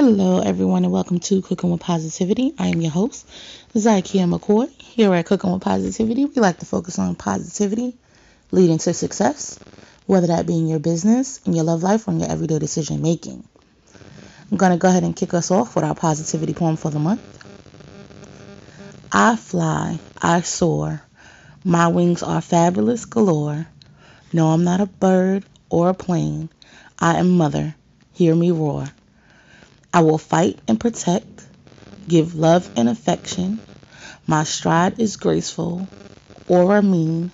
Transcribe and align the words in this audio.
Hello, 0.00 0.38
everyone, 0.38 0.84
and 0.84 0.92
welcome 0.92 1.18
to 1.18 1.42
Cooking 1.42 1.72
with 1.72 1.80
Positivity. 1.80 2.54
I 2.56 2.68
am 2.68 2.80
your 2.80 2.92
host, 2.92 3.28
Zykia 3.74 4.32
McCoy. 4.32 4.70
Here 4.80 5.12
at 5.12 5.26
Cooking 5.26 5.50
with 5.50 5.60
Positivity, 5.60 6.24
we 6.24 6.34
like 6.34 6.60
to 6.60 6.66
focus 6.66 7.00
on 7.00 7.16
positivity 7.16 7.96
leading 8.52 8.78
to 8.78 8.94
success, 8.94 9.58
whether 10.06 10.28
that 10.28 10.46
be 10.46 10.56
in 10.56 10.68
your 10.68 10.78
business, 10.78 11.40
in 11.44 11.52
your 11.52 11.64
love 11.64 11.82
life, 11.82 12.06
or 12.06 12.12
in 12.12 12.20
your 12.20 12.30
everyday 12.30 12.60
decision 12.60 13.02
making. 13.02 13.42
I'm 14.52 14.56
going 14.56 14.70
to 14.70 14.78
go 14.78 14.86
ahead 14.86 15.02
and 15.02 15.16
kick 15.16 15.34
us 15.34 15.50
off 15.50 15.74
with 15.74 15.84
our 15.84 15.96
positivity 15.96 16.54
poem 16.54 16.76
for 16.76 16.92
the 16.92 17.00
month. 17.00 17.20
I 19.10 19.34
fly, 19.34 19.98
I 20.22 20.42
soar. 20.42 21.02
My 21.64 21.88
wings 21.88 22.22
are 22.22 22.40
fabulous 22.40 23.04
galore. 23.04 23.66
No, 24.32 24.46
I'm 24.46 24.62
not 24.62 24.80
a 24.80 24.86
bird 24.86 25.44
or 25.68 25.88
a 25.88 25.94
plane. 25.94 26.50
I 27.00 27.18
am 27.18 27.30
mother. 27.30 27.74
Hear 28.12 28.36
me 28.36 28.52
roar. 28.52 28.86
I 29.92 30.00
will 30.02 30.18
fight 30.18 30.58
and 30.68 30.78
protect, 30.78 31.46
give 32.06 32.34
love 32.34 32.70
and 32.76 32.88
affection. 32.88 33.60
My 34.26 34.44
stride 34.44 35.00
is 35.00 35.16
graceful 35.16 35.88
or 36.46 36.82
mean. 36.82 37.30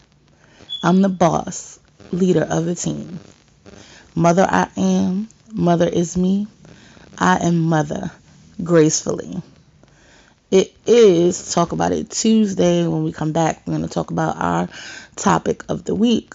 I'm 0.82 1.02
the 1.02 1.08
boss, 1.08 1.80
leader 2.12 2.46
of 2.48 2.64
the 2.64 2.74
team. 2.74 3.18
Mother 4.14 4.46
I 4.48 4.68
am, 4.76 5.28
mother 5.52 5.88
is 5.88 6.16
me. 6.16 6.46
I 7.18 7.44
am 7.44 7.58
mother, 7.58 8.12
gracefully. 8.62 9.42
It 10.50 10.72
is 10.86 11.52
Talk 11.52 11.72
About 11.72 11.90
It 11.90 12.10
Tuesday. 12.10 12.86
When 12.86 13.02
we 13.02 13.10
come 13.10 13.32
back, 13.32 13.62
we're 13.66 13.72
going 13.76 13.88
to 13.88 13.92
talk 13.92 14.12
about 14.12 14.36
our 14.36 14.68
topic 15.16 15.64
of 15.68 15.84
the 15.84 15.96
week. 15.96 16.34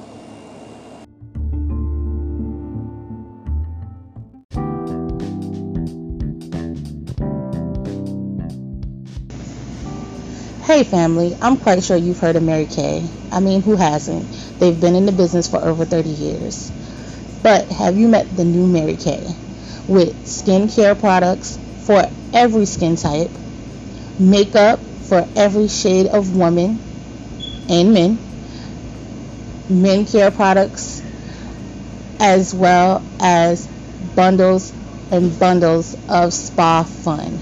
Hey 10.71 10.85
family, 10.85 11.35
I'm 11.41 11.57
quite 11.57 11.83
sure 11.83 11.97
you've 11.97 12.19
heard 12.19 12.37
of 12.37 12.43
Mary 12.43 12.65
Kay. 12.65 13.05
I 13.29 13.41
mean, 13.41 13.61
who 13.61 13.75
hasn't? 13.75 14.25
They've 14.57 14.79
been 14.79 14.95
in 14.95 15.05
the 15.05 15.11
business 15.11 15.49
for 15.49 15.57
over 15.57 15.83
30 15.83 16.07
years. 16.07 16.71
But 17.43 17.67
have 17.67 17.97
you 17.97 18.07
met 18.07 18.37
the 18.37 18.45
new 18.45 18.65
Mary 18.65 18.95
Kay? 18.95 19.21
With 19.89 20.15
skincare 20.23 20.97
products 20.97 21.59
for 21.85 22.09
every 22.33 22.65
skin 22.65 22.95
type, 22.95 23.29
makeup 24.17 24.79
for 25.09 25.27
every 25.35 25.67
shade 25.67 26.07
of 26.07 26.37
woman 26.37 26.79
and 27.69 27.93
men, 27.93 28.17
men 29.69 30.05
care 30.05 30.31
products, 30.31 31.01
as 32.21 32.53
well 32.53 33.03
as 33.19 33.67
bundles 34.15 34.71
and 35.11 35.37
bundles 35.37 35.97
of 36.07 36.33
spa 36.33 36.83
fun. 36.83 37.41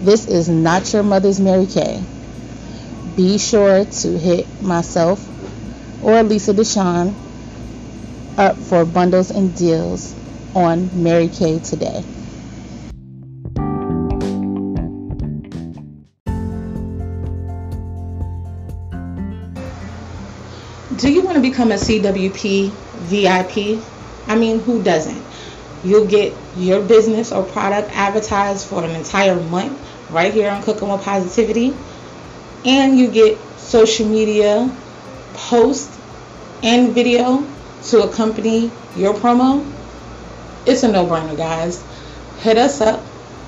This 0.00 0.26
is 0.26 0.48
not 0.48 0.90
your 0.90 1.02
mother's 1.02 1.38
Mary 1.38 1.66
Kay 1.66 2.02
be 3.16 3.38
sure 3.38 3.84
to 3.84 4.18
hit 4.18 4.46
myself 4.62 5.24
or 6.02 6.22
Lisa 6.22 6.52
Deshawn 6.52 7.14
up 8.36 8.56
for 8.56 8.84
bundles 8.84 9.30
and 9.30 9.56
deals 9.56 10.14
on 10.54 10.90
Mary 11.02 11.28
Kay 11.28 11.60
today. 11.60 12.02
Do 20.96 21.12
you 21.12 21.22
want 21.22 21.36
to 21.36 21.42
become 21.42 21.70
a 21.70 21.74
CWP 21.74 22.70
VIP? 22.70 23.84
I 24.26 24.36
mean, 24.36 24.60
who 24.60 24.82
doesn't? 24.82 25.22
You'll 25.84 26.06
get 26.06 26.32
your 26.56 26.82
business 26.82 27.30
or 27.30 27.44
product 27.44 27.90
advertised 27.92 28.66
for 28.66 28.82
an 28.82 28.90
entire 28.90 29.36
month 29.36 29.78
right 30.10 30.32
here 30.32 30.50
on 30.50 30.62
Cooking 30.62 30.88
with 30.88 31.02
Positivity 31.02 31.74
and 32.64 32.98
you 32.98 33.10
get 33.10 33.38
social 33.58 34.06
media 34.06 34.70
post 35.34 35.90
and 36.62 36.92
video 36.92 37.44
to 37.84 38.02
accompany 38.02 38.70
your 38.96 39.14
promo, 39.14 39.64
it's 40.66 40.82
a 40.82 40.90
no-brainer, 40.90 41.36
guys. 41.36 41.84
Hit 42.40 42.56
us 42.56 42.80
up, 42.80 43.02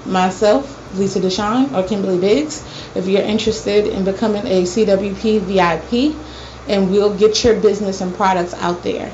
myself, 0.04 0.72
Lisa 0.98 1.20
Deshawn, 1.20 1.72
or 1.74 1.86
Kimberly 1.86 2.18
Biggs, 2.18 2.62
if 2.94 3.06
you're 3.06 3.22
interested 3.22 3.86
in 3.86 4.04
becoming 4.04 4.46
a 4.46 4.62
CWP 4.62 5.40
VIP, 5.40 6.14
and 6.68 6.90
we'll 6.90 7.16
get 7.16 7.42
your 7.44 7.58
business 7.60 8.00
and 8.00 8.14
products 8.14 8.54
out 8.54 8.82
there. 8.82 9.12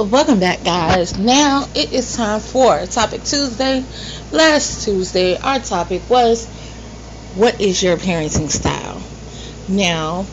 Welcome 0.00 0.40
back, 0.40 0.64
guys. 0.64 1.18
Now 1.18 1.68
it 1.74 1.92
is 1.92 2.16
time 2.16 2.40
for 2.40 2.86
Topic 2.86 3.22
Tuesday. 3.22 3.84
Last 4.32 4.84
Tuesday, 4.84 5.36
our 5.36 5.58
topic 5.58 6.00
was 6.08 6.46
What 7.34 7.60
is 7.60 7.82
your 7.82 7.98
parenting 7.98 8.48
style? 8.48 9.02
Now, 9.68 10.24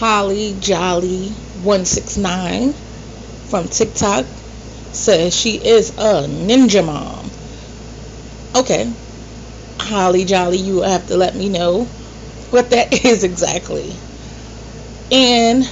Holly 0.00 0.56
Jolly 0.58 1.28
169 1.62 2.72
from 2.72 3.68
TikTok 3.68 4.26
says 4.90 5.32
she 5.32 5.64
is 5.64 5.90
a 5.90 6.26
ninja 6.26 6.84
mom. 6.84 7.30
Okay, 8.56 8.92
Holly 9.78 10.24
Jolly, 10.24 10.58
you 10.58 10.82
have 10.82 11.06
to 11.06 11.16
let 11.16 11.36
me 11.36 11.48
know 11.48 11.84
what 12.50 12.70
that 12.70 12.92
is 13.04 13.22
exactly. 13.22 13.92
And 15.12 15.64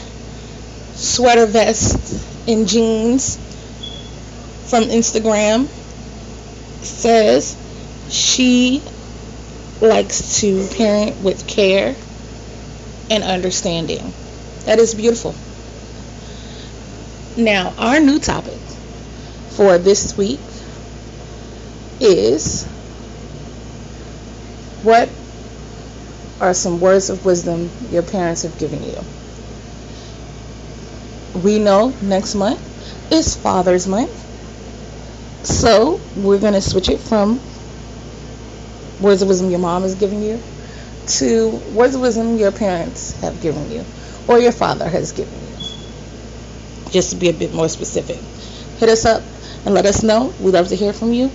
sweater 0.95 1.47
vest 1.47 2.36
in 2.47 2.67
jeans 2.67 3.37
from 4.71 4.85
Instagram 4.85 5.67
says 6.83 7.57
she 8.09 8.83
likes 9.81 10.41
to 10.41 10.67
parent 10.77 11.21
with 11.23 11.47
care 11.47 11.95
and 13.11 13.23
understanding. 13.23 14.13
That 14.65 14.79
is 14.79 14.95
beautiful. 14.95 15.35
Now, 17.37 17.75
our 17.79 18.01
new 18.01 18.19
topic 18.19 18.59
for 19.51 19.79
this 19.79 20.17
week 20.17 20.41
is 22.01 22.65
what 24.83 25.09
are 26.41 26.55
some 26.55 26.81
words 26.81 27.11
of 27.11 27.25
wisdom 27.25 27.71
your 27.91 28.03
parents 28.03 28.43
have 28.43 28.59
given 28.59 28.83
you? 28.83 29.16
We 31.43 31.59
know 31.59 31.93
next 32.03 32.35
month 32.35 32.61
is 33.13 33.37
Father's 33.37 33.87
Month. 33.87 34.11
So 35.47 36.01
we're 36.17 36.41
going 36.41 36.55
to 36.55 36.61
switch 36.61 36.89
it 36.89 36.99
from 36.99 37.41
words 39.01 39.23
of 39.23 39.29
wisdom 39.29 39.51
your 39.51 39.61
mom 39.61 39.85
is 39.85 39.95
giving 39.95 40.23
you 40.23 40.41
to 41.07 41.51
words 41.75 41.95
of 41.95 42.01
wisdom 42.01 42.37
your 42.37 42.51
parents 42.51 43.21
have 43.21 43.41
given 43.43 43.71
you 43.71 43.85
or 44.27 44.39
your 44.39 44.53
father 44.53 44.89
has 44.89 45.13
given 45.13 45.35
you. 45.35 46.91
Just 46.91 47.11
to 47.11 47.17
be 47.17 47.29
a 47.29 47.33
bit 47.33 47.55
more 47.55 47.69
specific. 47.69 48.17
Hit 48.79 48.89
us 48.89 49.05
up 49.05 49.23
and 49.65 49.75
let 49.75 49.87
us 49.87 50.03
know. 50.03 50.33
We'd 50.41 50.53
love 50.53 50.69
to 50.69 50.77
hear 50.77 50.93
from 50.93 51.13
you. 51.13 51.31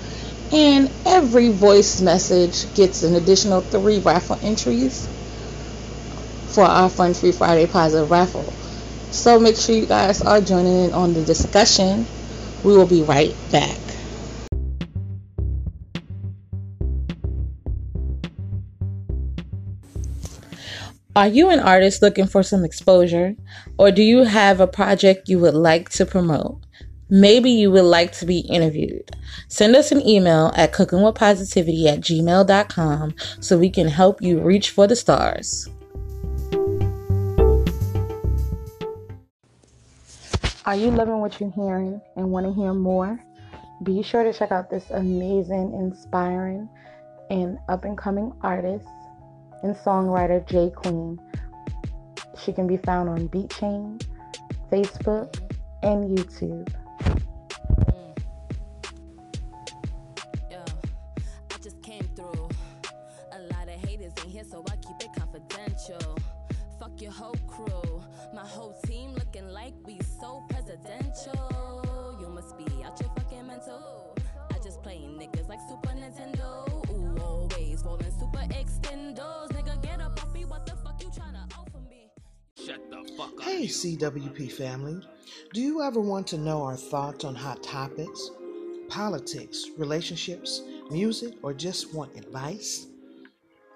And 0.51 0.91
every 1.05 1.49
voice 1.49 2.01
message 2.01 2.73
gets 2.73 3.03
an 3.03 3.15
additional 3.15 3.61
three 3.61 3.99
raffle 3.99 4.39
entries 4.41 5.07
for 6.53 6.63
our 6.63 6.89
Fun 6.89 7.13
Free 7.13 7.31
Friday 7.31 7.67
Positive 7.67 8.11
raffle. 8.11 8.51
So 9.11 9.39
make 9.39 9.57
sure 9.57 9.75
you 9.75 9.85
guys 9.85 10.21
are 10.21 10.39
joining 10.39 10.85
in 10.85 10.93
on 10.93 11.13
the 11.13 11.23
discussion. 11.23 12.07
We 12.63 12.75
will 12.75 12.87
be 12.87 13.03
right 13.03 13.35
back. 13.51 13.77
Are 21.13 21.27
you 21.27 21.49
an 21.49 21.59
artist 21.59 22.01
looking 22.01 22.25
for 22.25 22.41
some 22.41 22.63
exposure? 22.63 23.35
Or 23.77 23.91
do 23.91 24.01
you 24.01 24.23
have 24.23 24.61
a 24.61 24.67
project 24.67 25.27
you 25.27 25.39
would 25.39 25.55
like 25.55 25.89
to 25.89 26.05
promote? 26.05 26.59
Maybe 27.09 27.51
you 27.51 27.69
would 27.71 27.83
like 27.83 28.13
to 28.13 28.25
be 28.25 28.39
interviewed. 28.39 29.11
Send 29.49 29.75
us 29.75 29.91
an 29.91 30.07
email 30.07 30.53
at 30.55 30.71
cookingwithpositivity 30.71 31.85
at 31.87 31.99
gmail.com 31.99 33.15
so 33.41 33.57
we 33.57 33.69
can 33.69 33.89
help 33.89 34.21
you 34.21 34.39
reach 34.39 34.69
for 34.69 34.87
the 34.87 34.95
stars. 34.95 35.69
Are 40.65 40.75
you 40.75 40.91
loving 40.91 41.19
what 41.19 41.39
you're 41.39 41.51
hearing 41.51 41.99
and 42.15 42.29
want 42.29 42.45
to 42.45 42.53
hear 42.53 42.73
more? 42.73 43.19
be 43.83 44.03
sure 44.03 44.23
to 44.23 44.31
check 44.31 44.51
out 44.51 44.69
this 44.69 44.89
amazing, 44.91 45.73
inspiring, 45.73 46.69
and 47.29 47.57
up 47.67 47.83
and 47.83 47.97
coming 47.97 48.31
artist 48.41 48.85
and 49.63 49.75
songwriter, 49.75 50.45
J 50.47 50.69
Queen. 50.69 51.19
She 52.37 52.53
can 52.53 52.67
be 52.67 52.77
found 52.77 53.09
on 53.09 53.27
BeatChain, 53.29 54.05
Facebook, 54.71 55.39
and 55.81 56.17
YouTube. 56.17 56.71
Like 69.63 69.73
we 69.85 69.99
so 70.19 70.43
presidential. 70.49 72.17
You 72.19 72.29
must 72.29 72.57
be 72.57 72.65
out 72.83 72.99
your 72.99 73.09
fucking 73.15 73.45
mental. 73.45 74.17
I 74.49 74.55
just 74.55 74.81
play 74.81 74.97
niggas 74.97 75.47
like 75.47 75.59
Super 75.69 75.89
Nintendo. 75.89 76.67
Ooh, 76.89 77.21
always 77.21 77.83
rolling 77.83 78.11
super 78.19 78.45
extendos. 78.59 79.49
Nigga, 79.49 79.81
get 79.83 80.01
up 80.01 80.19
off 80.23 80.33
me. 80.33 80.45
What 80.45 80.65
the 80.65 80.75
fuck 80.83 80.99
you 81.03 81.09
tryna 81.09 81.43
offer 81.55 81.79
me? 81.89 82.09
Shut 82.65 82.89
the 82.89 83.07
fuck 83.15 83.33
up. 83.33 83.43
Hey, 83.43 83.65
CWP 83.67 84.51
family. 84.51 84.99
Do 85.53 85.61
you 85.61 85.83
ever 85.83 85.99
want 85.99 86.25
to 86.27 86.39
know 86.39 86.63
our 86.63 86.75
thoughts 86.75 87.23
on 87.23 87.35
hot 87.35 87.61
topics, 87.61 88.31
politics, 88.89 89.67
relationships, 89.77 90.63
music, 90.89 91.35
or 91.43 91.53
just 91.53 91.93
want 91.93 92.17
advice? 92.17 92.87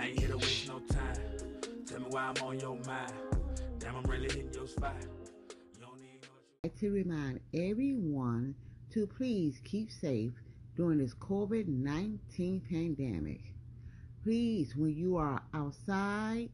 To 6.79 6.91
remind 6.91 7.41
everyone 7.53 8.55
to 8.93 9.07
please 9.07 9.61
keep 9.65 9.91
safe 9.91 10.33
during 10.77 10.99
this 10.99 11.13
COVID 11.15 11.69
19 11.69 12.63
pandemic. 12.71 13.53
Please, 14.23 14.75
when 14.75 14.95
you 14.95 15.17
are 15.17 15.43
outside, 15.53 16.49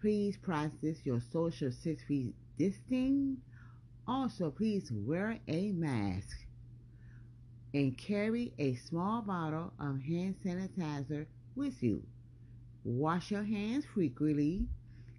Please 0.00 0.38
practice 0.38 0.98
your 1.04 1.20
social 1.20 1.70
six 1.70 2.02
feet 2.04 2.34
distancing. 2.58 3.36
Also, 4.08 4.50
please 4.50 4.90
wear 4.90 5.38
a 5.46 5.72
mask 5.72 6.38
and 7.74 7.96
carry 7.98 8.52
a 8.58 8.74
small 8.76 9.20
bottle 9.20 9.72
of 9.78 10.00
hand 10.00 10.36
sanitizer 10.44 11.26
with 11.54 11.82
you. 11.82 12.02
Wash 12.82 13.30
your 13.30 13.44
hands 13.44 13.84
frequently, 13.84 14.66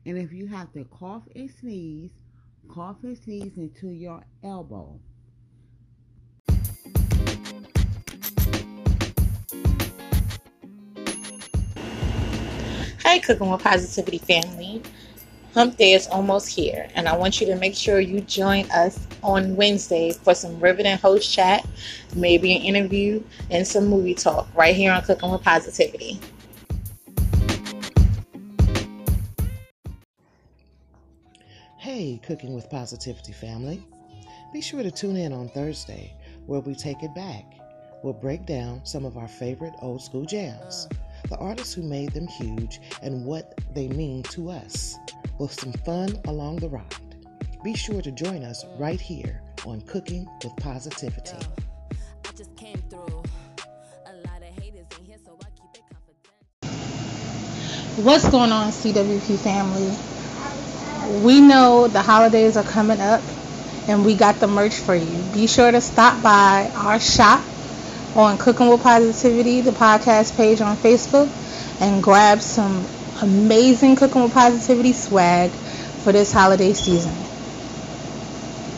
and 0.07 0.17
if 0.17 0.33
you 0.33 0.47
have 0.47 0.73
to 0.73 0.83
cough 0.85 1.23
and 1.35 1.51
sneeze, 1.51 2.09
cough 2.67 2.97
and 3.03 3.17
sneeze 3.17 3.57
into 3.57 3.89
your 3.89 4.23
elbow. 4.43 4.99
Hey, 13.03 13.19
Cooking 13.19 13.49
with 13.49 13.63
Positivity 13.63 14.19
family. 14.19 14.83
Hump 15.55 15.75
Day 15.75 15.93
is 15.93 16.05
almost 16.07 16.47
here, 16.47 16.87
and 16.93 17.07
I 17.07 17.17
want 17.17 17.41
you 17.41 17.47
to 17.47 17.55
make 17.55 17.75
sure 17.75 17.99
you 17.99 18.21
join 18.21 18.69
us 18.69 19.07
on 19.23 19.55
Wednesday 19.55 20.11
for 20.11 20.35
some 20.35 20.59
riveting 20.59 20.99
host 20.99 21.33
chat, 21.33 21.67
maybe 22.15 22.55
an 22.55 22.61
interview, 22.61 23.23
and 23.49 23.65
some 23.67 23.87
movie 23.87 24.13
talk 24.13 24.47
right 24.55 24.75
here 24.75 24.91
on 24.91 25.01
Cooking 25.01 25.31
with 25.31 25.41
Positivity. 25.41 26.19
Hey, 31.77 32.21
Cooking 32.23 32.53
with 32.53 32.69
Positivity 32.69 33.33
family. 33.33 33.83
Be 34.53 34.61
sure 34.61 34.83
to 34.83 34.91
tune 34.91 35.17
in 35.17 35.33
on 35.33 35.49
Thursday 35.49 36.13
where 36.45 36.59
we 36.59 36.75
take 36.75 37.01
it 37.01 37.15
back. 37.15 37.45
We'll 38.03 38.13
break 38.13 38.45
down 38.45 38.85
some 38.85 39.05
of 39.05 39.17
our 39.17 39.27
favorite 39.27 39.73
old 39.81 40.03
school 40.03 40.25
jams 40.25 40.87
the 41.31 41.37
artists 41.37 41.73
who 41.73 41.81
made 41.81 42.11
them 42.11 42.27
huge, 42.27 42.81
and 43.01 43.25
what 43.25 43.57
they 43.73 43.87
mean 43.87 44.21
to 44.21 44.49
us, 44.49 44.97
with 45.39 45.53
some 45.53 45.71
fun 45.71 46.19
along 46.25 46.57
the 46.57 46.67
ride. 46.67 46.83
Be 47.63 47.73
sure 47.73 48.01
to 48.01 48.11
join 48.11 48.43
us 48.43 48.65
right 48.77 48.99
here 48.99 49.41
on 49.65 49.79
Cooking 49.81 50.27
with 50.43 50.53
Positivity. 50.57 51.37
What's 58.03 58.29
going 58.29 58.51
on, 58.51 58.71
CWP 58.71 59.37
family? 59.37 61.23
We 61.23 61.39
know 61.39 61.87
the 61.87 62.01
holidays 62.01 62.57
are 62.57 62.63
coming 62.63 62.99
up 62.99 63.21
and 63.87 64.05
we 64.05 64.15
got 64.15 64.39
the 64.41 64.47
merch 64.47 64.73
for 64.73 64.95
you. 64.95 65.23
Be 65.33 65.47
sure 65.47 65.71
to 65.71 65.79
stop 65.79 66.21
by 66.21 66.69
our 66.75 66.99
shop 66.99 67.41
on 68.15 68.37
Cooking 68.37 68.69
with 68.69 68.81
Positivity, 68.81 69.61
the 69.61 69.71
podcast 69.71 70.35
page 70.35 70.61
on 70.61 70.75
Facebook, 70.77 71.29
and 71.81 72.03
grab 72.03 72.41
some 72.41 72.85
amazing 73.21 73.95
Cooking 73.95 74.23
with 74.23 74.33
Positivity 74.33 74.93
swag 74.93 75.51
for 75.51 76.11
this 76.11 76.31
holiday 76.31 76.73
season. 76.73 77.13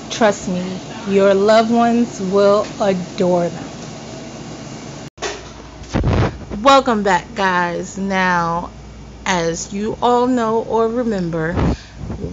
Trust 0.09 0.47
me, 0.47 0.79
your 1.09 1.33
loved 1.33 1.71
ones 1.71 2.19
will 2.19 2.65
adore 2.79 3.49
them. 3.49 3.65
Welcome 6.61 7.03
back, 7.03 7.33
guys. 7.35 7.97
Now, 7.97 8.71
as 9.25 9.73
you 9.73 9.97
all 10.01 10.27
know 10.27 10.61
or 10.61 10.87
remember, 10.87 11.55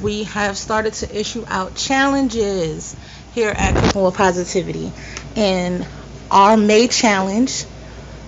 we 0.03 0.25
have 0.25 0.57
started 0.57 0.93
to 0.95 1.19
issue 1.19 1.45
out 1.49 1.75
challenges 1.75 2.95
here 3.35 3.51
at 3.51 3.75
Cooking 3.75 4.03
with 4.03 4.15
Positivity. 4.15 4.93
And 5.37 5.87
our 6.31 6.57
May 6.57 6.89
challenge 6.89 7.65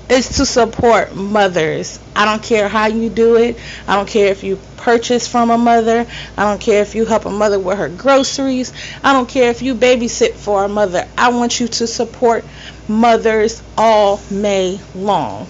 is 0.08 0.36
to 0.36 0.46
support 0.46 1.14
mothers. 1.14 1.98
I 2.14 2.24
don't 2.24 2.42
care 2.42 2.68
how 2.68 2.86
you 2.86 3.08
do 3.08 3.36
it. 3.36 3.58
I 3.88 3.96
don't 3.96 4.08
care 4.08 4.26
if 4.28 4.44
you 4.44 4.58
purchase 4.76 5.26
from 5.26 5.50
a 5.50 5.56
mother. 5.56 6.06
I 6.36 6.44
don't 6.44 6.60
care 6.60 6.82
if 6.82 6.94
you 6.94 7.06
help 7.06 7.24
a 7.24 7.30
mother 7.30 7.58
with 7.58 7.78
her 7.78 7.88
groceries. 7.88 8.72
I 9.02 9.12
don't 9.12 9.28
care 9.28 9.50
if 9.50 9.62
you 9.62 9.74
babysit 9.74 10.34
for 10.34 10.64
a 10.64 10.68
mother. 10.68 11.06
I 11.16 11.30
want 11.30 11.60
you 11.60 11.68
to 11.68 11.86
support 11.86 12.44
mothers 12.88 13.62
all 13.78 14.20
May 14.30 14.80
long. 14.94 15.46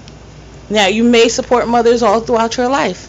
Now, 0.71 0.87
you 0.87 1.04
may 1.04 1.28
support 1.28 1.66
mothers 1.68 2.02
all 2.02 2.21
throughout 2.21 2.56
your 2.56 2.68
life, 2.68 3.09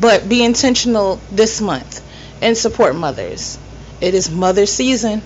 but 0.00 0.28
be 0.28 0.42
intentional 0.42 1.20
this 1.30 1.60
month 1.60 2.02
and 2.40 2.56
support 2.56 2.96
mothers. 2.96 3.58
It 4.00 4.14
is 4.14 4.30
mother 4.30 4.64
season 4.66 5.22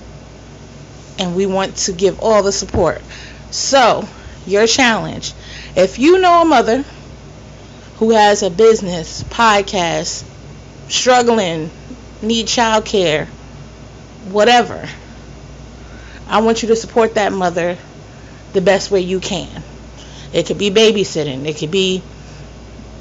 and 1.18 1.34
we 1.36 1.46
want 1.46 1.76
to 1.76 1.92
give 1.92 2.20
all 2.20 2.42
the 2.42 2.52
support. 2.52 3.00
So, 3.50 4.08
your 4.46 4.66
challenge 4.66 5.32
if 5.76 5.98
you 5.98 6.18
know 6.18 6.42
a 6.42 6.44
mother 6.44 6.84
who 7.96 8.10
has 8.10 8.42
a 8.42 8.50
business, 8.50 9.22
podcast, 9.24 10.24
struggling, 10.88 11.70
need 12.22 12.46
child 12.46 12.84
care, 12.84 13.26
whatever, 14.30 14.88
I 16.28 16.40
want 16.40 16.62
you 16.62 16.68
to 16.68 16.76
support 16.76 17.14
that 17.14 17.32
mother 17.32 17.76
the 18.52 18.60
best 18.60 18.90
way 18.90 19.00
you 19.00 19.20
can. 19.20 19.62
It 20.32 20.46
could 20.46 20.58
be 20.58 20.70
babysitting, 20.70 21.46
it 21.46 21.58
could 21.58 21.70
be 21.70 22.02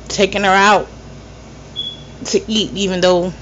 taking 0.08 0.44
her 0.44 0.50
out 0.50 0.88
to 2.26 2.52
eat, 2.52 2.72
even 2.74 3.02
though 3.02 3.34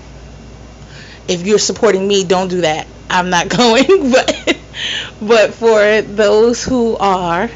if 1.28 1.46
you're 1.46 1.60
supporting 1.60 2.08
me, 2.08 2.24
don't 2.24 2.50
do 2.50 2.62
that. 2.62 2.88
I'm 3.10 3.30
not 3.30 3.50
going, 3.58 4.12
but 4.12 4.31
but 5.22 5.54
for 5.54 6.02
those 6.02 6.64
who 6.64 6.98
are, 6.98 7.50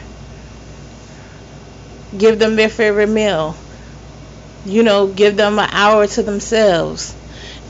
give 2.18 2.40
them 2.40 2.56
their 2.56 2.70
favorite 2.70 3.10
meal. 3.10 3.56
You 4.66 4.84
know, 4.84 5.08
give 5.08 5.38
them 5.38 5.60
an 5.60 5.70
hour 5.72 6.08
to 6.08 6.24
themselves. 6.24 7.16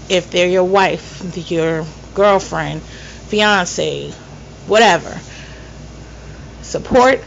If 0.09 0.31
they're 0.31 0.47
your 0.47 0.63
wife, 0.65 1.21
your 1.51 1.85
girlfriend, 2.15 2.81
fiance, 2.83 4.11
whatever. 4.67 5.19
Support 6.61 7.23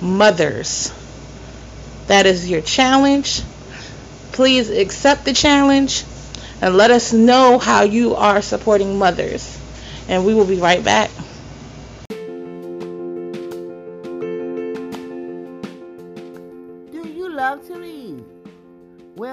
mothers. 0.00 0.92
That 2.06 2.26
is 2.26 2.48
your 2.48 2.60
challenge. 2.60 3.42
Please 4.32 4.70
accept 4.70 5.24
the 5.24 5.32
challenge 5.32 6.04
and 6.60 6.76
let 6.76 6.90
us 6.90 7.12
know 7.12 7.58
how 7.58 7.82
you 7.82 8.14
are 8.16 8.42
supporting 8.42 8.98
mothers. 8.98 9.58
And 10.08 10.24
we 10.26 10.34
will 10.34 10.46
be 10.46 10.58
right 10.60 10.84
back. 10.84 11.10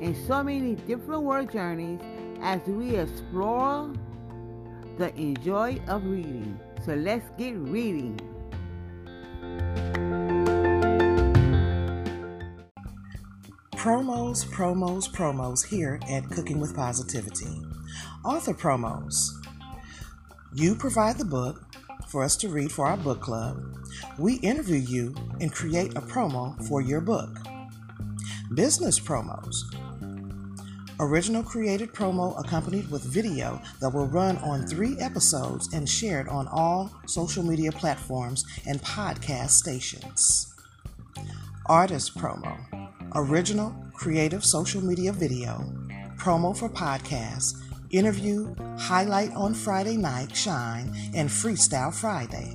in 0.00 0.14
so 0.26 0.42
many 0.42 0.74
different 0.74 1.22
word 1.22 1.52
journeys 1.52 2.00
as 2.42 2.60
we 2.66 2.96
explore 2.96 3.92
the 4.98 5.14
enjoy 5.16 5.80
of 5.88 6.04
reading. 6.04 6.58
So 6.84 6.94
let's 6.94 7.28
get 7.38 7.56
reading. 7.56 8.18
Promos, 13.72 14.44
promos, 14.44 15.10
promos 15.10 15.66
here 15.66 15.98
at 16.10 16.28
Cooking 16.30 16.60
with 16.60 16.74
Positivity. 16.74 17.62
Author 18.24 18.52
promos. 18.52 19.30
You 20.52 20.74
provide 20.74 21.16
the 21.16 21.24
book 21.24 21.64
for 22.08 22.22
us 22.22 22.36
to 22.38 22.48
read 22.48 22.72
for 22.72 22.86
our 22.86 22.96
book 22.96 23.20
club. 23.20 23.62
We 24.18 24.34
interview 24.36 24.80
you 24.80 25.14
and 25.40 25.52
create 25.52 25.96
a 25.96 26.00
promo 26.02 26.62
for 26.66 26.82
your 26.82 27.00
book. 27.00 27.38
Business 28.54 28.98
promos. 29.00 29.54
Original 31.02 31.42
created 31.42 31.94
promo 31.94 32.38
accompanied 32.38 32.90
with 32.90 33.02
video 33.02 33.58
that 33.80 33.88
will 33.88 34.06
run 34.06 34.36
on 34.38 34.66
three 34.66 34.98
episodes 34.98 35.72
and 35.72 35.88
shared 35.88 36.28
on 36.28 36.46
all 36.48 36.92
social 37.06 37.42
media 37.42 37.72
platforms 37.72 38.44
and 38.66 38.82
podcast 38.82 39.50
stations. 39.50 40.54
Artist 41.64 42.18
promo. 42.18 42.54
Original 43.14 43.74
creative 43.94 44.44
social 44.44 44.82
media 44.82 45.10
video. 45.10 45.64
Promo 46.18 46.54
for 46.54 46.68
podcast, 46.68 47.54
Interview, 47.90 48.54
highlight 48.78 49.32
on 49.32 49.52
Friday 49.52 49.96
night, 49.96 50.36
shine, 50.36 50.94
and 51.14 51.28
freestyle 51.28 51.92
Friday. 51.92 52.54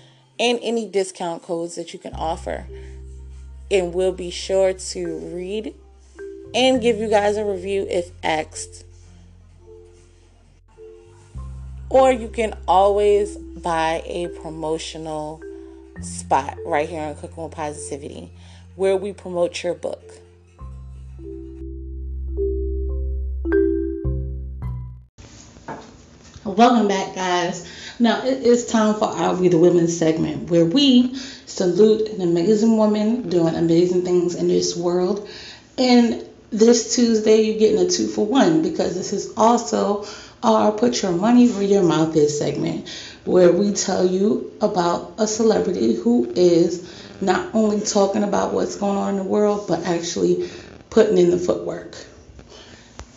and 0.41 0.59
any 0.63 0.89
discount 0.89 1.43
codes 1.43 1.75
that 1.75 1.93
you 1.93 1.99
can 1.99 2.13
offer. 2.15 2.65
And 3.69 3.93
we'll 3.93 4.11
be 4.11 4.31
sure 4.31 4.73
to 4.73 5.17
read 5.33 5.75
and 6.53 6.81
give 6.81 6.97
you 6.97 7.07
guys 7.07 7.37
a 7.37 7.45
review 7.45 7.85
if 7.87 8.11
asked. 8.23 8.83
Or 11.89 12.11
you 12.11 12.27
can 12.27 12.57
always 12.67 13.37
buy 13.37 14.01
a 14.05 14.29
promotional 14.41 15.41
spot 16.01 16.57
right 16.65 16.89
here 16.89 17.03
on 17.03 17.15
Cooking 17.15 17.43
with 17.43 17.53
Positivity 17.53 18.31
where 18.75 18.97
we 18.97 19.13
promote 19.13 19.61
your 19.61 19.75
book. 19.75 20.20
Welcome 26.43 26.87
back, 26.87 27.13
guys. 27.13 27.71
Now 27.99 28.25
it 28.25 28.41
is 28.41 28.65
time 28.65 28.95
for 28.95 29.05
our 29.05 29.35
We 29.35 29.49
the 29.49 29.59
Women 29.59 29.87
segment 29.87 30.49
where 30.49 30.65
we 30.65 31.13
salute 31.45 32.09
an 32.09 32.21
amazing 32.21 32.77
woman 32.77 33.29
doing 33.29 33.53
amazing 33.53 34.01
things 34.01 34.33
in 34.33 34.47
this 34.47 34.75
world. 34.75 35.29
And 35.77 36.25
this 36.49 36.95
Tuesday, 36.95 37.43
you're 37.43 37.59
getting 37.59 37.85
a 37.85 37.87
two 37.87 38.07
for 38.07 38.25
one 38.25 38.63
because 38.63 38.95
this 38.95 39.13
is 39.13 39.31
also 39.37 40.07
our 40.41 40.71
Put 40.71 41.03
Your 41.03 41.11
Money 41.11 41.47
Where 41.47 41.61
Your 41.61 41.83
Mouth 41.83 42.15
Is 42.15 42.39
segment 42.39 42.89
where 43.23 43.51
we 43.51 43.73
tell 43.73 44.03
you 44.03 44.51
about 44.61 45.13
a 45.19 45.27
celebrity 45.27 45.93
who 45.93 46.33
is 46.35 46.91
not 47.21 47.53
only 47.53 47.81
talking 47.81 48.23
about 48.23 48.51
what's 48.51 48.77
going 48.77 48.97
on 48.97 49.09
in 49.11 49.17
the 49.17 49.23
world 49.23 49.67
but 49.67 49.85
actually 49.85 50.49
putting 50.89 51.19
in 51.19 51.29
the 51.29 51.37
footwork. 51.37 51.95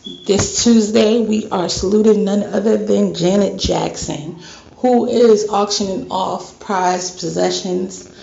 This 0.04 0.62
Tuesday, 0.62 1.22
we 1.22 1.48
are 1.48 1.70
saluting 1.70 2.24
none 2.24 2.42
other 2.42 2.76
than 2.76 3.14
Janet 3.14 3.58
Jackson, 3.58 4.38
who 4.76 5.06
is 5.08 5.48
auctioning 5.48 6.10
off 6.10 6.60
prized 6.60 7.20
possessions 7.20 8.14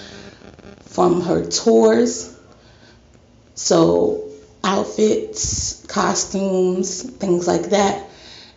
from 0.89 1.21
her 1.21 1.43
tours. 1.43 2.37
So, 3.55 4.29
outfits, 4.63 5.83
costumes, 5.87 7.01
things 7.01 7.47
like 7.47 7.71
that, 7.71 8.07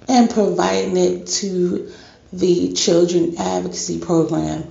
and 0.07 0.29
providing 0.29 0.99
it 0.99 1.27
to 1.39 1.91
the 2.31 2.75
Children 2.75 3.37
Advocacy 3.39 4.01
Program, 4.01 4.65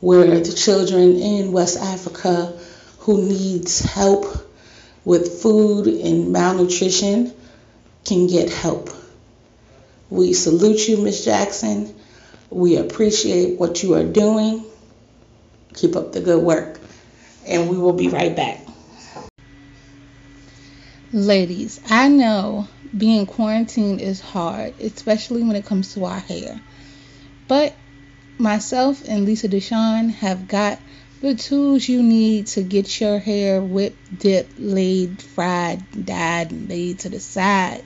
where 0.00 0.38
the 0.38 0.52
children 0.52 1.16
in 1.16 1.50
West 1.50 1.78
Africa 1.78 2.58
who 2.98 3.22
needs 3.22 3.80
help 3.80 4.26
with 5.02 5.40
food 5.40 5.86
and 5.86 6.30
malnutrition 6.30 7.32
can 8.06 8.26
get 8.28 8.50
help. 8.50 8.90
We 10.08 10.32
salute 10.32 10.86
you, 10.86 10.98
Miss 10.98 11.24
Jackson. 11.24 11.94
We 12.50 12.76
appreciate 12.76 13.58
what 13.58 13.82
you 13.82 13.94
are 13.94 14.04
doing. 14.04 14.64
Keep 15.74 15.96
up 15.96 16.12
the 16.12 16.20
good 16.20 16.42
work. 16.42 16.78
And 17.46 17.68
we 17.68 17.76
will 17.76 17.92
be 17.92 18.08
right 18.08 18.34
back. 18.34 18.60
Ladies, 21.12 21.80
I 21.88 22.08
know 22.08 22.68
being 22.96 23.26
quarantined 23.26 24.00
is 24.00 24.20
hard, 24.20 24.74
especially 24.80 25.42
when 25.42 25.56
it 25.56 25.64
comes 25.64 25.94
to 25.94 26.04
our 26.04 26.20
hair. 26.20 26.60
But 27.48 27.74
myself 28.38 29.02
and 29.08 29.24
Lisa 29.24 29.48
Deshawn 29.48 30.10
have 30.10 30.46
got 30.46 30.78
the 31.20 31.34
tools 31.34 31.88
you 31.88 32.02
need 32.02 32.48
to 32.48 32.62
get 32.62 33.00
your 33.00 33.18
hair 33.18 33.60
whipped, 33.60 34.18
dipped, 34.18 34.58
laid, 34.58 35.22
fried, 35.22 35.82
dyed, 36.04 36.52
and 36.52 36.68
laid 36.68 37.00
to 37.00 37.08
the 37.08 37.20
side. 37.20 37.82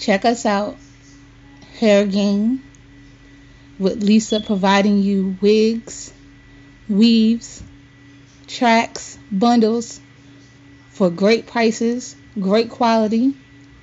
Check 0.00 0.24
us 0.24 0.46
out, 0.46 0.78
Hair 1.78 2.06
Game, 2.06 2.62
with 3.78 4.02
Lisa 4.02 4.40
providing 4.40 5.02
you 5.02 5.36
wigs, 5.42 6.10
weaves, 6.88 7.62
tracks, 8.46 9.18
bundles 9.30 10.00
for 10.88 11.10
great 11.10 11.46
prices, 11.46 12.16
great 12.40 12.70
quality 12.70 13.34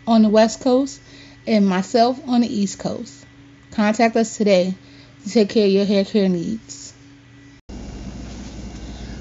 on 0.08 0.24
the 0.24 0.30
West 0.30 0.62
Coast, 0.62 1.00
and 1.46 1.68
myself 1.68 2.20
on 2.28 2.42
the 2.42 2.48
East 2.48 2.80
Coast. 2.80 3.24
Contact 3.70 4.16
us 4.16 4.38
today 4.38 4.74
to 5.24 5.30
take 5.30 5.50
care 5.50 5.68
of 5.68 5.72
your 5.72 5.86
hair 5.86 6.04
care 6.04 6.28
needs. 6.28 6.96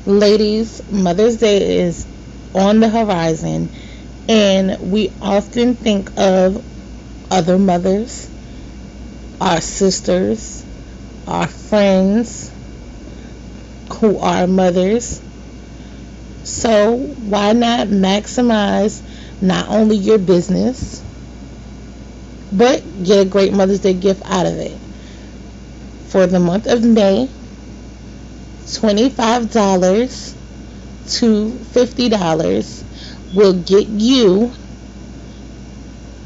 Ladies, 0.06 0.80
Mother's 0.90 1.36
Day 1.36 1.80
is 1.80 2.06
on 2.54 2.80
the 2.80 2.88
horizon, 2.88 3.68
and 4.30 4.90
we 4.90 5.12
often 5.20 5.74
think 5.74 6.10
of 6.16 6.64
other 7.30 7.58
mothers, 7.58 8.30
our 9.40 9.60
sisters, 9.60 10.64
our 11.26 11.46
friends 11.46 12.50
who 13.94 14.18
are 14.18 14.46
mothers. 14.46 15.20
So, 16.44 16.96
why 16.96 17.52
not 17.52 17.88
maximize 17.88 19.02
not 19.42 19.68
only 19.68 19.96
your 19.96 20.18
business, 20.18 21.02
but 22.52 22.82
get 23.04 23.26
a 23.26 23.28
great 23.28 23.52
Mother's 23.52 23.80
Day 23.80 23.94
gift 23.94 24.22
out 24.24 24.46
of 24.46 24.54
it. 24.58 24.78
For 26.08 26.26
the 26.26 26.40
month 26.40 26.66
of 26.66 26.84
May, 26.84 27.28
$25 28.66 30.34
to 31.18 31.50
$50 31.50 32.84
will 33.34 33.62
get 33.62 33.86
you 33.88 34.52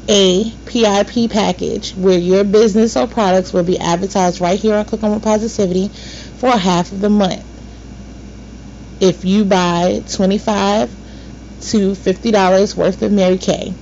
a 0.07 0.51
PIP 0.65 1.29
package 1.31 1.91
where 1.95 2.17
your 2.17 2.43
business 2.43 2.97
or 2.97 3.07
products 3.07 3.53
will 3.53 3.63
be 3.63 3.77
advertised 3.79 4.41
right 4.41 4.59
here 4.59 4.75
on 4.75 4.85
Cooking 4.85 5.11
with 5.11 5.23
Positivity 5.23 5.87
for 5.87 6.51
half 6.51 6.91
of 6.91 7.01
the 7.01 7.09
month. 7.09 7.43
If 9.01 9.25
you 9.25 9.45
buy 9.45 10.03
25 10.11 10.89
to 11.61 11.91
$50 11.91 12.75
worth 12.75 13.01
of 13.01 13.11
Mary 13.11 13.37
Kay. 13.37 13.73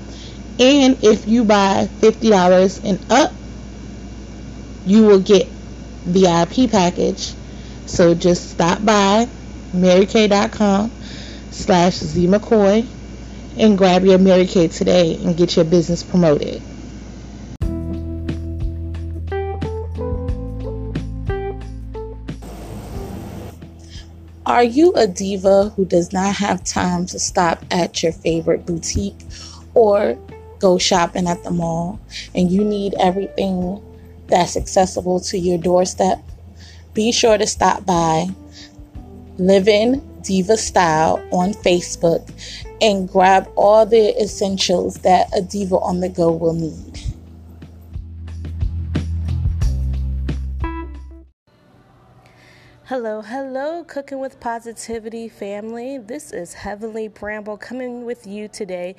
And 0.60 1.02
if 1.04 1.28
you 1.28 1.46
buy 1.46 1.88
$50 2.02 2.84
and 2.84 3.12
up, 3.12 3.32
you 4.86 5.04
will 5.04 5.20
get 5.20 5.48
the 6.06 6.26
IP 6.26 6.70
package. 6.70 7.34
So 7.86 8.14
just 8.14 8.50
stop 8.50 8.84
by 8.84 9.28
marykay.com 9.74 10.92
slash 11.52 12.00
zmccoy 12.00 12.99
and 13.58 13.78
grab 13.78 14.06
your 14.06 14.18
Mary 14.18 14.46
Kay 14.46 14.68
today 14.68 15.16
and 15.24 15.36
get 15.36 15.56
your 15.56 15.66
business 15.66 16.04
promoted. 16.04 16.62
Are 24.46 24.64
you 24.64 24.94
a 24.94 25.06
diva 25.06 25.70
who 25.76 25.86
does 25.86 26.12
not 26.12 26.36
have 26.36 26.64
time 26.64 27.06
to 27.08 27.20
stop 27.20 27.64
at 27.70 28.02
your 28.02 28.12
favorite 28.12 28.66
boutique 28.66 29.20
or 29.76 30.18
go 30.58 30.80
shopping 30.80 31.28
at 31.28 31.44
the 31.44 31.52
mall 31.52 32.00
and 32.34 32.52
you 32.52 32.64
need 32.64 32.96
everything 33.00 33.80
that's 34.26 34.58
accessible 34.58 35.20
to 35.20 35.38
your 35.38 35.60
doorstep? 35.60 36.24
Be 36.96 37.12
sure 37.12 37.38
to 37.38 37.46
stop 37.46 37.86
by 37.86 38.28
Living 39.38 40.02
Diva 40.24 40.58
Style 40.58 41.24
on 41.32 41.54
Facebook 41.54 42.28
and 42.82 43.10
grab 43.10 43.50
all 43.56 43.86
the 43.86 44.20
essentials 44.22 44.96
that 44.98 45.28
a 45.36 45.42
diva 45.42 45.78
on 45.78 46.00
the 46.00 46.10
go 46.10 46.32
will 46.32 46.54
need. 46.54 47.00
Hello, 52.86 53.22
hello, 53.22 53.84
Cooking 53.84 54.20
with 54.20 54.40
Positivity 54.40 55.30
family. 55.30 56.00
This 56.00 56.34
is 56.34 56.56
Heavenly 56.56 57.08
Bramble 57.08 57.56
coming 57.56 58.04
with 58.04 58.26
you 58.26 58.48
today 58.48 58.96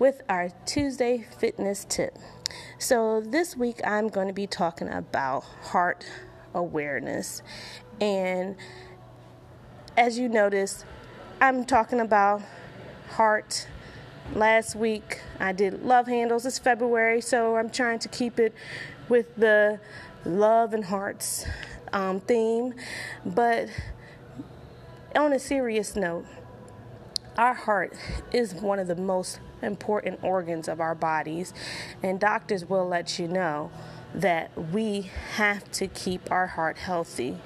with 0.00 0.22
our 0.28 0.48
Tuesday 0.66 1.24
fitness 1.38 1.86
tip. 1.88 2.18
So, 2.78 3.20
this 3.20 3.56
week 3.56 3.80
I'm 3.84 4.08
going 4.08 4.26
to 4.26 4.34
be 4.34 4.48
talking 4.48 4.88
about 4.88 5.44
heart 5.44 6.04
awareness. 6.54 7.42
And 8.00 8.56
as 9.96 10.18
you 10.18 10.28
notice, 10.28 10.84
I'm 11.40 11.64
talking 11.64 12.00
about 12.00 12.42
heart. 13.10 13.66
Last 14.34 14.76
week 14.76 15.20
I 15.38 15.52
did 15.52 15.82
love 15.82 16.06
handles. 16.06 16.46
It's 16.46 16.58
February, 16.58 17.20
so 17.20 17.56
I'm 17.56 17.70
trying 17.70 17.98
to 18.00 18.08
keep 18.08 18.38
it 18.38 18.54
with 19.08 19.34
the 19.36 19.80
love 20.24 20.72
and 20.72 20.84
hearts 20.84 21.46
um, 21.92 22.20
theme. 22.20 22.74
But 23.26 23.68
on 25.16 25.32
a 25.32 25.38
serious 25.38 25.96
note, 25.96 26.26
our 27.36 27.54
heart 27.54 27.94
is 28.32 28.54
one 28.54 28.78
of 28.78 28.86
the 28.86 28.96
most 28.96 29.40
important 29.62 30.22
organs 30.22 30.68
of 30.68 30.80
our 30.80 30.94
bodies, 30.94 31.52
and 32.02 32.20
doctors 32.20 32.64
will 32.68 32.86
let 32.86 33.18
you 33.18 33.28
know 33.28 33.70
that 34.14 34.50
we 34.72 35.10
have 35.36 35.70
to 35.72 35.86
keep 35.86 36.30
our 36.30 36.46
heart 36.46 36.78
healthy. 36.78 37.38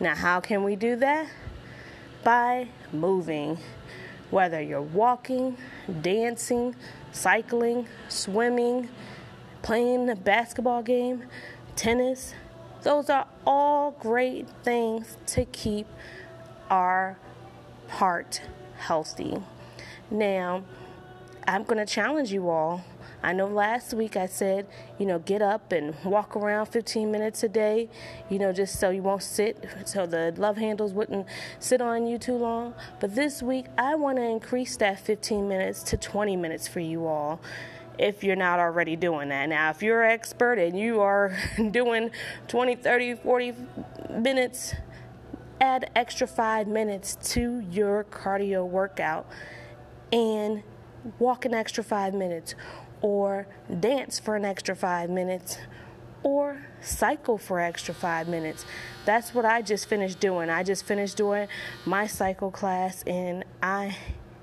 Now, 0.00 0.14
how 0.14 0.40
can 0.40 0.64
we 0.64 0.76
do 0.76 0.96
that? 0.96 1.28
By 2.24 2.68
moving. 2.92 3.58
Whether 4.30 4.60
you're 4.60 4.82
walking, 4.82 5.56
dancing, 6.02 6.74
cycling, 7.12 7.88
swimming, 8.08 8.88
playing 9.62 10.10
a 10.10 10.16
basketball 10.16 10.82
game, 10.82 11.24
tennis, 11.76 12.34
those 12.82 13.08
are 13.10 13.26
all 13.46 13.92
great 13.92 14.48
things 14.62 15.16
to 15.26 15.44
keep 15.46 15.86
our 16.70 17.18
heart 17.88 18.42
healthy. 18.76 19.38
Now, 20.10 20.64
I'm 21.46 21.64
going 21.64 21.78
to 21.78 21.90
challenge 21.90 22.32
you 22.32 22.50
all. 22.50 22.84
I 23.22 23.32
know 23.32 23.46
last 23.46 23.94
week 23.94 24.16
I 24.16 24.26
said, 24.26 24.66
you 24.98 25.06
know, 25.06 25.18
get 25.18 25.42
up 25.42 25.72
and 25.72 25.94
walk 26.04 26.36
around 26.36 26.66
15 26.66 27.10
minutes 27.10 27.42
a 27.42 27.48
day, 27.48 27.88
you 28.28 28.38
know, 28.38 28.52
just 28.52 28.78
so 28.78 28.90
you 28.90 29.02
won't 29.02 29.22
sit, 29.22 29.66
so 29.84 30.06
the 30.06 30.32
love 30.36 30.56
handles 30.56 30.92
wouldn't 30.92 31.26
sit 31.58 31.80
on 31.80 32.06
you 32.06 32.18
too 32.18 32.36
long. 32.36 32.74
But 33.00 33.14
this 33.14 33.42
week, 33.42 33.66
I 33.76 33.96
want 33.96 34.18
to 34.18 34.22
increase 34.22 34.76
that 34.76 35.00
15 35.00 35.48
minutes 35.48 35.82
to 35.84 35.96
20 35.96 36.36
minutes 36.36 36.68
for 36.68 36.80
you 36.80 37.06
all 37.06 37.40
if 37.98 38.22
you're 38.22 38.36
not 38.36 38.60
already 38.60 38.94
doing 38.94 39.28
that. 39.30 39.48
Now, 39.48 39.70
if 39.70 39.82
you're 39.82 40.04
an 40.04 40.12
expert 40.12 40.58
and 40.58 40.78
you 40.78 41.00
are 41.00 41.36
doing 41.70 42.12
20, 42.46 42.76
30, 42.76 43.14
40 43.16 43.54
minutes, 44.10 44.74
add 45.60 45.90
extra 45.96 46.26
five 46.26 46.68
minutes 46.68 47.16
to 47.34 47.64
your 47.70 48.04
cardio 48.04 48.64
workout 48.64 49.26
and 50.12 50.62
walk 51.18 51.44
an 51.44 51.54
extra 51.54 51.82
five 51.82 52.14
minutes 52.14 52.54
or 53.00 53.46
dance 53.80 54.18
for 54.18 54.36
an 54.36 54.44
extra 54.44 54.74
five 54.74 55.10
minutes 55.10 55.58
or 56.22 56.66
cycle 56.80 57.38
for 57.38 57.60
extra 57.60 57.94
five 57.94 58.28
minutes. 58.28 58.64
That's 59.04 59.34
what 59.34 59.44
I 59.44 59.62
just 59.62 59.88
finished 59.88 60.20
doing. 60.20 60.50
I 60.50 60.62
just 60.62 60.84
finished 60.84 61.16
doing 61.16 61.48
my 61.84 62.06
cycle 62.06 62.50
class 62.50 63.02
and 63.06 63.44
I 63.62 63.96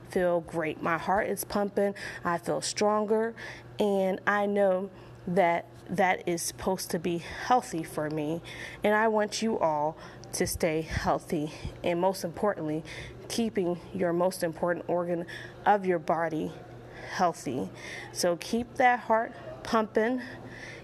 feel 0.10 0.42
great. 0.42 0.82
My 0.82 0.98
heart 0.98 1.28
is 1.28 1.44
pumping, 1.44 1.94
I 2.24 2.38
feel 2.38 2.62
stronger, 2.62 3.34
and 3.80 4.22
I 4.26 4.46
know 4.46 4.90
that 5.28 5.66
that 5.90 6.28
is 6.28 6.42
supposed 6.42 6.90
to 6.92 7.00
be 7.00 7.18
healthy 7.18 7.84
for 7.84 8.10
me. 8.10 8.42
And 8.84 8.96
I 8.96 9.08
want 9.08 9.42
you 9.42 9.60
all 9.60 9.98
to 10.34 10.48
stay 10.48 10.82
healthy 10.82 11.52
and, 11.84 12.00
most 12.00 12.24
importantly, 12.24 12.84
keeping 13.28 13.80
your 13.94 14.14
most 14.14 14.44
important 14.44 14.86
organ 14.88 15.26
of 15.66 15.86
your 15.86 16.00
body 16.00 16.52
healthy. 17.06 17.70
So 18.12 18.38
keep 18.38 18.76
that 18.76 19.02
heart 19.02 19.34
pumping, 19.64 20.22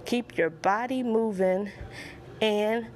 keep 0.06 0.38
your 0.38 0.50
body 0.50 1.04
moving, 1.04 1.72
and 2.42 2.88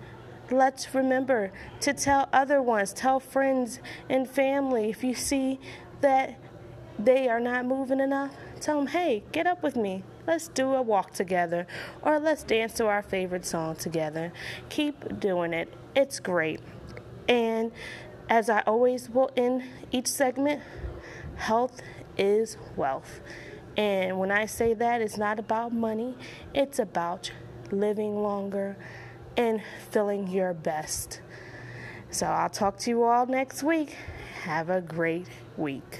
let's 0.51 0.93
remember 0.93 1.51
to 1.81 1.93
tell 1.93 2.29
other 2.31 2.61
ones, 2.61 2.93
tell 2.93 3.19
friends 3.19 3.79
and 4.09 4.29
family 4.29 4.89
if 4.89 5.03
you 5.03 5.13
see 5.13 5.59
that 6.01 6.39
they 6.97 7.27
are 7.27 7.39
not 7.39 7.65
moving 7.65 7.99
enough, 7.99 8.33
tell 8.61 8.77
them, 8.77 8.87
hey, 8.87 9.23
get 9.31 9.45
up 9.47 9.61
with 9.63 9.75
me. 9.75 10.03
Let's 10.27 10.47
do 10.47 10.73
a 10.73 10.81
walk 10.81 11.13
together 11.13 11.67
or 12.01 12.19
let's 12.19 12.43
dance 12.43 12.73
to 12.73 12.87
our 12.87 13.03
favorite 13.03 13.45
song 13.45 13.75
together. 13.75 14.31
Keep 14.69 15.19
doing 15.19 15.53
it. 15.53 15.71
It's 15.95 16.19
great. 16.19 16.61
And 17.27 17.71
as 18.29 18.49
I 18.49 18.61
always 18.61 19.09
will 19.09 19.29
end 19.37 19.63
each 19.91 20.07
segment, 20.07 20.63
health 21.35 21.81
is 22.17 22.57
wealth. 22.75 23.21
And 23.77 24.17
when 24.17 24.31
I 24.31 24.45
say 24.45 24.73
that, 24.73 25.01
it's 25.01 25.17
not 25.17 25.39
about 25.39 25.73
money, 25.73 26.15
it's 26.53 26.79
about 26.79 27.31
living 27.71 28.21
longer 28.21 28.77
and 29.35 29.61
feeling 29.89 30.27
your 30.27 30.53
best. 30.53 31.21
So 32.09 32.25
I'll 32.27 32.49
talk 32.49 32.77
to 32.79 32.89
you 32.89 33.03
all 33.03 33.25
next 33.25 33.63
week. 33.63 33.97
Have 34.43 34.69
a 34.69 34.79
great 34.79 35.27
week. 35.57 35.99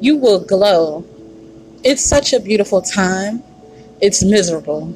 You 0.00 0.16
will 0.16 0.40
glow. 0.40 1.04
It's 1.84 2.04
such 2.04 2.32
a 2.32 2.40
beautiful 2.40 2.82
time. 2.82 3.42
It's 4.00 4.22
miserable. 4.22 4.94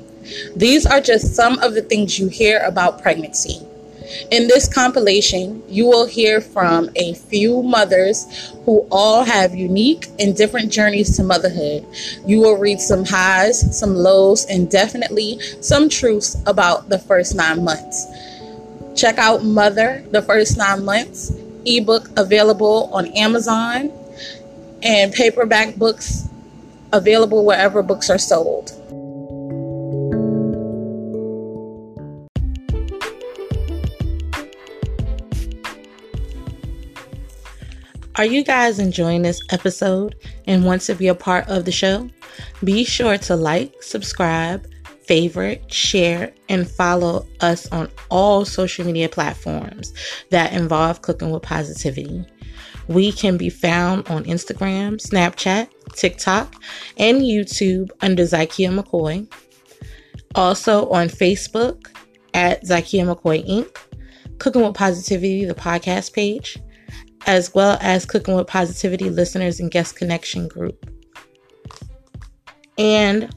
These 0.55 0.87
are 0.87 1.01
just 1.01 1.35
some 1.35 1.59
of 1.59 1.75
the 1.75 1.83
things 1.83 2.19
you 2.19 2.29
hear 2.29 2.61
about 2.61 3.03
pregnancy. 3.03 3.61
In 4.31 4.47
this 4.47 4.73
compilation, 4.73 5.63
you 5.69 5.87
will 5.87 6.07
hear 6.07 6.41
from 6.41 6.91
a 6.97 7.15
few 7.15 7.63
mothers 7.63 8.53
who 8.65 8.87
all 8.91 9.25
have 9.25 9.55
unique 9.55 10.09
and 10.19 10.37
different 10.37 10.71
journeys 10.71 11.17
to 11.17 11.25
motherhood. 11.25 11.87
You 12.27 12.41
will 12.41 12.57
read 12.57 12.81
some 12.81 13.05
highs, 13.05 13.79
some 13.79 13.95
lows, 13.95 14.45
and 14.47 14.71
definitely 14.71 15.41
some 15.61 15.89
truths 15.89 16.37
about 16.47 16.89
the 16.89 16.99
first 16.99 17.35
nine 17.35 17.65
months. 17.65 18.07
Check 18.95 19.19
out 19.19 19.45
Mother, 19.45 20.05
the 20.11 20.23
first 20.23 20.59
nine 20.59 20.85
months, 20.85 21.33
ebook 21.65 22.11
available 22.19 22.91
on 22.93 23.07
Amazon, 23.09 23.91
and 24.83 25.13
paperback 25.13 25.77
books 25.77 26.29
available 26.93 27.45
wherever 27.45 27.83
books 27.83 28.11
are 28.11 28.19
sold. 28.19 28.71
Are 38.17 38.27
you 38.27 38.45
guys 38.45 38.79
enjoying 38.79 39.23
this 39.23 39.41
episode 39.51 40.15
and 40.47 40.67
want 40.67 40.83
to 40.83 40.95
be 40.95 41.09
a 41.09 41.15
part 41.15 41.49
of 41.49 41.65
the 41.65 41.73
show? 41.73 42.11
Be 42.63 42.85
sure 42.85 43.17
to 43.19 43.35
like, 43.35 43.83
subscribe, 43.83 44.67
favorite, 45.07 45.73
share, 45.73 46.33
and 46.49 46.69
follow 46.69 47.27
us 47.41 47.67
on 47.73 47.91
all 48.11 48.45
social 48.45 48.85
media 48.85 49.09
platforms 49.09 49.95
that 50.31 50.53
involve 50.53 51.03
cooking 51.03 51.31
with 51.31 51.43
positivity. 51.43 52.25
We 52.89 53.13
can 53.13 53.37
be 53.37 53.51
found 53.51 54.09
on 54.09 54.25
Instagram, 54.25 55.01
Snapchat, 55.01 55.69
TikTok, 55.95 56.55
and 56.99 57.23
YouTube 57.23 57.91
under 58.01 58.25
Zykia 58.25 58.79
McCoy. 58.79 59.31
Also 60.35 60.89
on 60.91 61.09
Facebook 61.09 61.89
at 62.35 62.63
Zykia 62.65 63.15
McCoy 63.15 63.47
Inc., 63.49 63.77
Cooking 64.39 64.63
with 64.63 64.75
Positivity, 64.75 65.45
the 65.45 65.55
podcast 65.55 66.13
page, 66.15 66.59
as 67.27 67.55
well 67.55 67.79
as 67.81 68.05
Cooking 68.05 68.35
with 68.35 68.47
Positivity 68.47 69.11
listeners 69.11 69.61
and 69.61 69.71
guest 69.71 69.97
connection 69.97 70.49
group. 70.49 70.91
And 72.79 73.35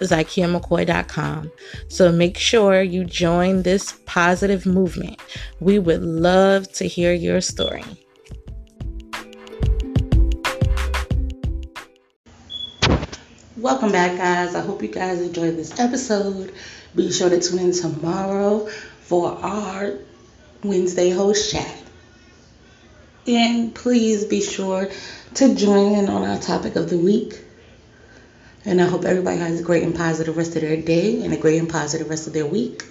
ZykiaMcCoy.com. 0.00 1.50
So 1.88 2.12
make 2.12 2.38
sure 2.38 2.82
you 2.82 3.04
join 3.04 3.62
this 3.62 3.98
positive 4.06 4.66
movement. 4.66 5.20
We 5.60 5.78
would 5.78 6.02
love 6.02 6.70
to 6.74 6.86
hear 6.86 7.12
your 7.12 7.40
story. 7.40 7.84
Welcome 13.56 13.90
back, 13.90 14.18
guys. 14.18 14.54
I 14.54 14.60
hope 14.60 14.82
you 14.82 14.88
guys 14.88 15.22
enjoyed 15.22 15.56
this 15.56 15.80
episode. 15.80 16.52
Be 16.94 17.10
sure 17.10 17.30
to 17.30 17.40
tune 17.40 17.58
in 17.58 17.72
tomorrow 17.72 18.68
for 19.00 19.30
our 19.30 19.94
Wednesday 20.62 21.08
host 21.08 21.52
chat. 21.52 21.74
And 23.26 23.74
please 23.74 24.26
be 24.26 24.42
sure 24.42 24.90
to 25.36 25.54
join 25.54 25.94
in 25.94 26.10
on 26.10 26.22
our 26.22 26.38
topic 26.38 26.76
of 26.76 26.90
the 26.90 26.98
week. 26.98 27.40
And 28.66 28.78
I 28.78 28.84
hope 28.84 29.06
everybody 29.06 29.38
has 29.38 29.58
a 29.58 29.62
great 29.62 29.84
and 29.84 29.96
positive 29.96 30.36
rest 30.36 30.54
of 30.56 30.60
their 30.60 30.76
day 30.76 31.24
and 31.24 31.32
a 31.32 31.38
great 31.38 31.58
and 31.58 31.68
positive 31.68 32.10
rest 32.10 32.26
of 32.26 32.34
their 32.34 32.44
week. 32.44 32.84